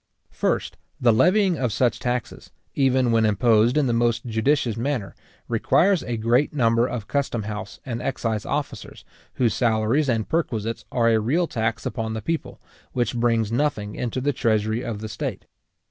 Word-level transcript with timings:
First, 0.31 0.77
the 0.99 1.13
levying 1.13 1.59
of 1.59 1.71
such 1.71 1.99
taxes, 1.99 2.49
even 2.73 3.11
when 3.11 3.23
imposed 3.23 3.77
in 3.77 3.85
the 3.85 3.93
most 3.93 4.25
judicious 4.25 4.75
manner, 4.75 5.13
requires 5.47 6.01
a 6.01 6.17
great 6.17 6.55
number 6.55 6.87
of 6.87 7.07
custom 7.07 7.43
house 7.43 7.79
and 7.85 8.01
excise 8.01 8.43
officers, 8.43 9.05
whose 9.35 9.53
salaries 9.53 10.09
and 10.09 10.27
perquisites 10.27 10.85
are 10.91 11.09
a 11.09 11.19
real 11.19 11.45
tax 11.45 11.85
upon 11.85 12.15
the 12.15 12.21
people, 12.23 12.59
which 12.93 13.15
brings 13.15 13.51
nothing 13.51 13.93
into 13.93 14.19
the 14.19 14.33
treasury 14.33 14.83
of 14.83 15.01
the 15.01 15.07
state. 15.07 15.45